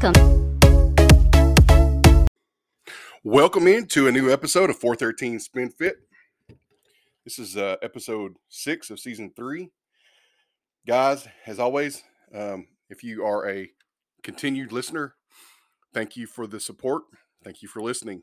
[0.00, 0.58] Welcome.
[3.24, 5.96] Welcome into a new episode of 413 Spin Fit.
[7.24, 9.70] This is uh, episode six of season three.
[10.86, 13.70] Guys, as always, um, if you are a
[14.22, 15.16] continued listener,
[15.92, 17.02] thank you for the support.
[17.42, 18.22] Thank you for listening.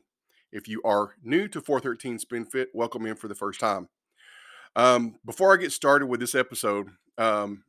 [0.52, 3.88] If you are new to 413 Spin Fit, welcome in for the first time.
[4.76, 7.64] Um, before I get started with this episode, um,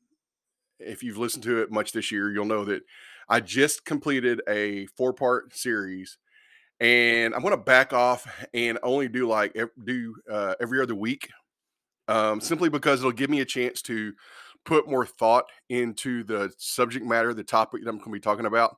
[0.79, 2.83] if you've listened to it much this year, you'll know that
[3.29, 6.17] I just completed a four part series
[6.79, 11.29] and I'm going to back off and only do like do uh, every other week,
[12.07, 14.13] um, simply because it'll give me a chance to
[14.65, 18.45] put more thought into the subject matter, the topic that I'm going to be talking
[18.45, 18.77] about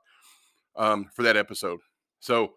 [0.75, 1.79] um, for that episode.
[2.19, 2.53] So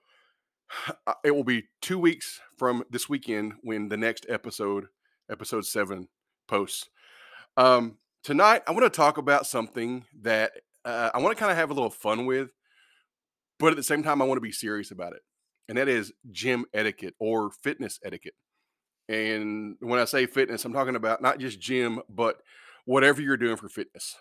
[1.24, 4.86] it will be two weeks from this weekend when the next episode,
[5.30, 6.08] episode seven,
[6.46, 6.88] posts.
[7.56, 10.52] Um, tonight, I want to talk about something that
[10.84, 12.50] uh, I want to kind of have a little fun with,
[13.58, 15.22] but at the same time, I want to be serious about it.
[15.68, 18.34] And that is gym etiquette or fitness etiquette.
[19.08, 22.42] And when I say fitness, I'm talking about not just gym, but
[22.84, 24.16] whatever you're doing for fitness.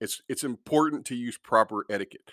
[0.00, 2.28] It's it's important to use proper etiquette.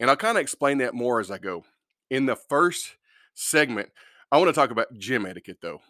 [0.00, 1.64] And I'll kind of explain that more as I go.
[2.10, 2.96] In the first
[3.34, 3.90] segment,
[4.32, 5.80] I want to talk about gym etiquette though.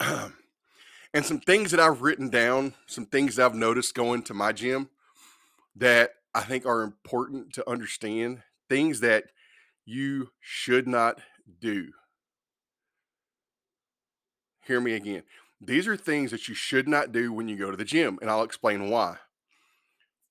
[1.14, 4.90] and some things that I've written down, some things I've noticed going to my gym
[5.76, 9.24] that I think are important to understand, things that
[9.84, 11.20] you should not
[11.60, 11.92] do.
[14.66, 15.24] Hear me again.
[15.60, 18.30] These are things that you should not do when you go to the gym, and
[18.30, 19.18] I'll explain why.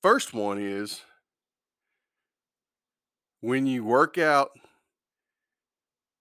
[0.01, 1.01] First one is
[3.41, 4.51] when you work out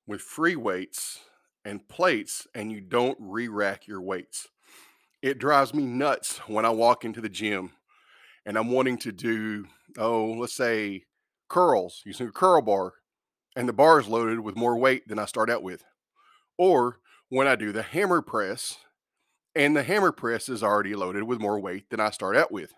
[0.06, 1.20] with free weights
[1.65, 4.49] and plates and you don't re rack your weights.
[5.21, 7.72] It drives me nuts when I walk into the gym
[8.44, 9.66] and I'm wanting to do,
[9.98, 11.04] oh, let's say
[11.48, 12.94] curls using a curl bar,
[13.56, 15.84] and the bar is loaded with more weight than I start out with.
[16.58, 16.98] Or
[17.28, 18.76] when I do the hammer press
[19.54, 22.72] and the hammer press is already loaded with more weight than I start out with.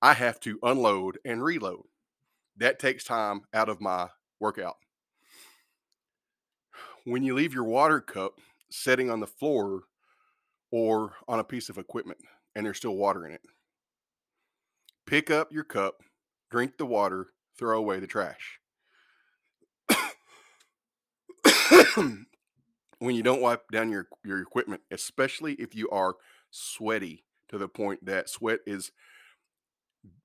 [0.00, 1.84] I have to unload and reload.
[2.56, 4.76] That takes time out of my workout.
[7.04, 8.40] When you leave your water cup
[8.70, 9.82] sitting on the floor
[10.70, 12.18] or on a piece of equipment
[12.54, 13.42] and there's still water in it,
[15.06, 16.02] pick up your cup,
[16.50, 17.28] drink the water,
[17.58, 18.58] throw away the trash.
[22.98, 26.16] when you don't wipe down your, your equipment, especially if you are
[26.50, 28.92] sweaty to the point that sweat is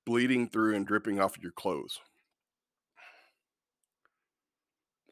[0.05, 1.99] bleeding through and dripping off of your clothes.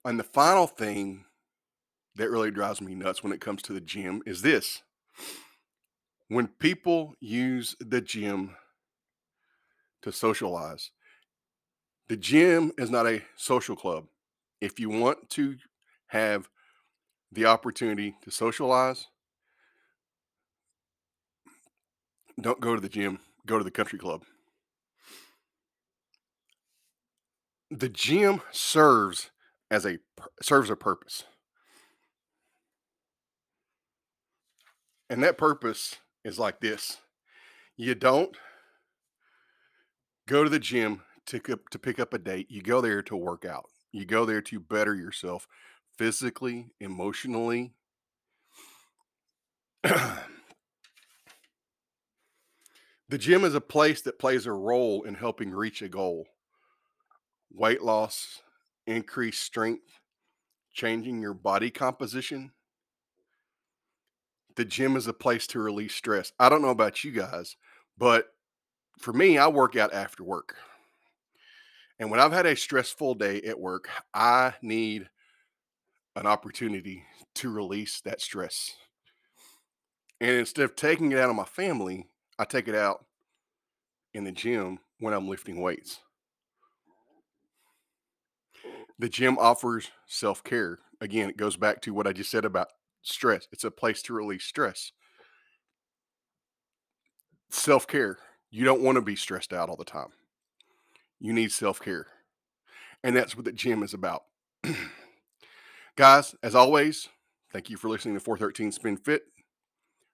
[0.05, 1.25] And the final thing
[2.15, 4.81] that really drives me nuts when it comes to the gym is this
[6.29, 8.55] when people use the gym
[10.01, 10.91] to socialize,
[12.07, 14.05] the gym is not a social club.
[14.61, 15.57] If you want to
[16.07, 16.49] have
[17.31, 19.07] the opportunity to socialize,
[22.39, 24.23] don't go to the gym, go to the country club.
[27.69, 29.31] The gym serves
[29.69, 29.99] as a
[30.41, 31.25] serves a purpose.
[35.09, 36.97] And that purpose is like this.
[37.75, 38.35] You don't
[40.27, 42.51] go to the gym to, to pick up a date.
[42.51, 43.65] You go there to work out.
[43.91, 45.47] You go there to better yourself
[45.97, 47.73] physically, emotionally.
[49.83, 50.19] the
[53.17, 56.27] gym is a place that plays a role in helping reach a goal
[57.49, 58.41] weight loss,
[58.85, 59.99] increased strength,
[60.73, 62.51] changing your body composition.
[64.55, 66.33] The gym is a place to release stress.
[66.39, 67.55] I don't know about you guys,
[67.97, 68.27] but
[69.07, 70.57] for me, I work out after work.
[71.97, 75.07] And when I've had a stressful day at work, I need
[76.17, 77.03] an opportunity
[77.35, 78.73] to release that stress.
[80.19, 83.05] And instead of taking it out on my family, I take it out
[84.13, 86.01] in the gym when I'm lifting weights.
[88.99, 90.79] The gym offers self care.
[90.99, 92.67] Again, it goes back to what I just said about
[93.03, 93.47] stress.
[93.53, 94.91] It's a place to release stress.
[97.49, 98.17] Self care.
[98.49, 100.09] You don't want to be stressed out all the time.
[101.19, 102.07] You need self care.
[103.03, 104.23] And that's what the gym is about.
[105.95, 107.09] Guys, as always,
[107.51, 109.23] thank you for listening to 413 Spin Fit.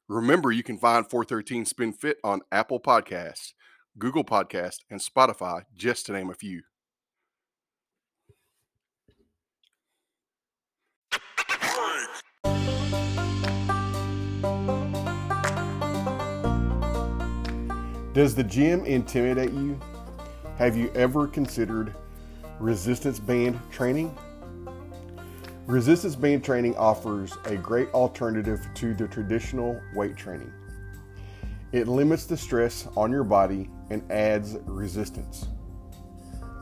[0.07, 3.53] Remember, you can find 413 Spin Fit on Apple Podcasts,
[3.97, 6.63] Google Podcast, and Spotify, just to name a few.
[18.13, 19.79] Does the gym intimidate you?
[20.57, 21.95] Have you ever considered
[22.59, 24.15] resistance band training.
[25.65, 30.51] Resistance band training offers a great alternative to the traditional weight training.
[31.71, 35.47] It limits the stress on your body and adds resistance.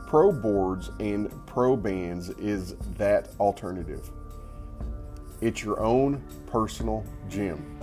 [0.07, 4.09] Pro boards and pro bands is that alternative.
[5.41, 7.79] It's your own personal gym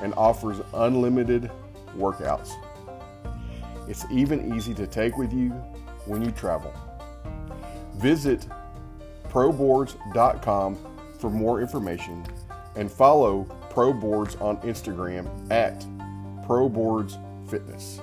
[0.00, 1.50] and offers unlimited
[1.96, 2.52] workouts.
[3.88, 5.50] It's even easy to take with you
[6.06, 6.72] when you travel.
[7.96, 8.46] Visit
[9.28, 10.78] proboards.com
[11.18, 12.24] for more information
[12.76, 15.80] and follow ProBoards on Instagram at
[16.46, 18.00] ProBoards Fitness.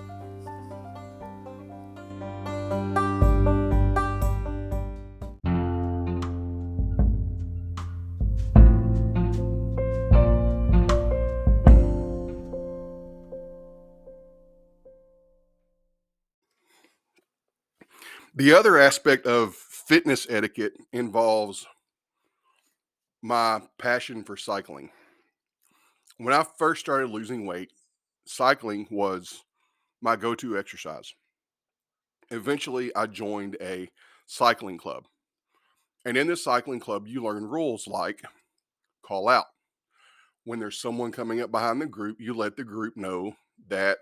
[18.42, 21.68] The other aspect of fitness etiquette involves
[23.22, 24.90] my passion for cycling.
[26.18, 27.72] When I first started losing weight,
[28.26, 29.44] cycling was
[30.02, 31.14] my go to exercise.
[32.32, 33.88] Eventually, I joined a
[34.26, 35.06] cycling club.
[36.04, 38.24] And in this cycling club, you learn rules like
[39.04, 39.46] call out.
[40.46, 43.36] When there's someone coming up behind the group, you let the group know
[43.68, 44.00] that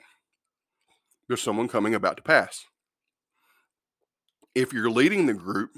[1.27, 2.63] there's someone coming about to pass
[4.55, 5.77] if you're leading the group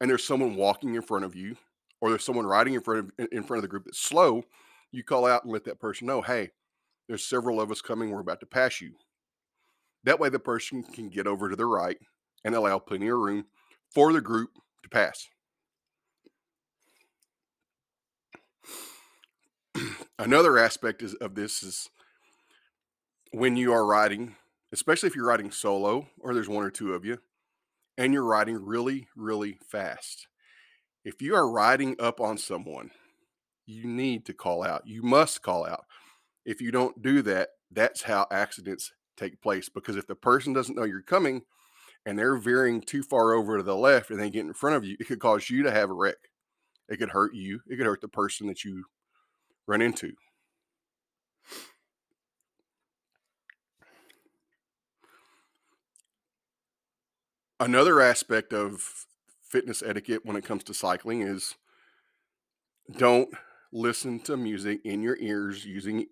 [0.00, 1.56] and there's someone walking in front of you
[2.00, 4.44] or there's someone riding in front of in front of the group that's slow,
[4.92, 6.50] you call out and let that person know, "Hey,
[7.08, 8.10] there's several of us coming.
[8.10, 8.96] We're about to pass you."
[10.04, 11.98] That way, the person can get over to the right
[12.44, 13.46] and allow plenty of room
[13.92, 14.50] for the group
[14.82, 15.28] to pass.
[20.18, 21.90] Another aspect is, of this is
[23.32, 24.36] when you are riding,
[24.72, 27.18] especially if you're riding solo or there's one or two of you,
[27.96, 30.28] and you're riding really, really fast.
[31.04, 32.90] If you are riding up on someone,
[33.64, 34.86] you need to call out.
[34.86, 35.84] You must call out.
[36.44, 39.68] If you don't do that, that's how accidents take place.
[39.68, 41.42] Because if the person doesn't know you're coming
[42.04, 44.84] and they're veering too far over to the left and they get in front of
[44.84, 46.16] you, it could cause you to have a wreck.
[46.88, 48.84] It could hurt you, it could hurt the person that you
[49.66, 50.12] run into.
[57.58, 59.06] Another aspect of
[59.42, 61.54] fitness etiquette when it comes to cycling is
[62.98, 63.30] don't
[63.72, 66.06] listen to music in your ears using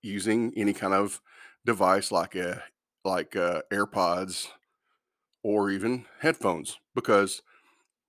[0.00, 1.20] using any kind of
[1.66, 2.62] device like a
[3.04, 4.48] like uh, AirPods
[5.42, 7.42] or even headphones because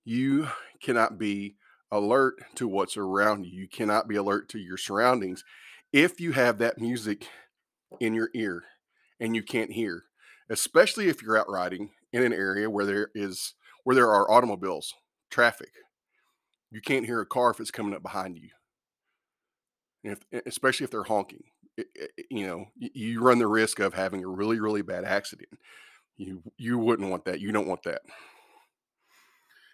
[0.04, 0.48] you
[0.82, 1.56] cannot be
[1.92, 3.60] alert to what's around you.
[3.60, 5.44] You cannot be alert to your surroundings
[5.92, 7.28] if you have that music
[8.00, 8.64] in your ear
[9.20, 10.04] and you can't hear,
[10.48, 14.94] especially if you're out riding in an area where there is where there are automobiles,
[15.30, 15.72] traffic.
[16.70, 18.50] You can't hear a car if it's coming up behind you.
[20.04, 21.42] If, especially if they're honking,
[21.76, 25.48] it, it, you know, you run the risk of having a really, really bad accident.
[26.16, 27.40] You you wouldn't want that.
[27.40, 28.02] You don't want that.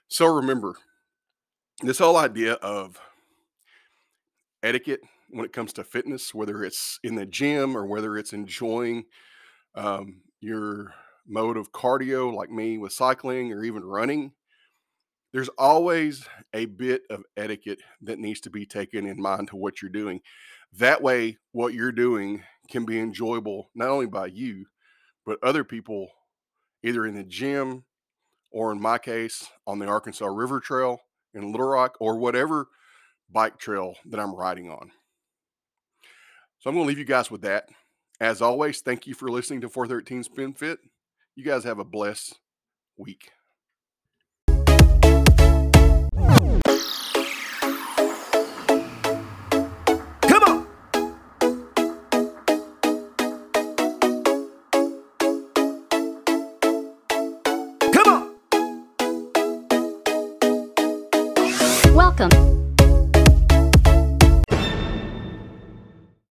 [0.09, 0.77] So remember,
[1.83, 2.99] this whole idea of
[4.63, 9.05] etiquette when it comes to fitness, whether it's in the gym or whether it's enjoying
[9.75, 10.95] um, your
[11.31, 14.33] mode of cardio like me with cycling or even running,
[15.33, 19.81] there's always a bit of etiquette that needs to be taken in mind to what
[19.81, 20.21] you're doing.
[20.73, 24.67] That way, what you're doing can be enjoyable not only by you,
[25.25, 26.09] but other people
[26.83, 27.85] either in the gym
[28.51, 31.01] or in my case on the Arkansas River Trail
[31.35, 32.69] in Little Rock or whatever
[33.31, 34.91] bike trail that I'm riding on.
[36.59, 37.69] So I'm going to leave you guys with that.
[38.21, 40.79] As always, thank you for listening to 413 Spin Fit.
[41.37, 42.39] You guys have a blessed
[42.97, 43.31] week.
[50.23, 50.67] Come on.
[57.93, 58.35] Come on.
[61.95, 62.50] Welcome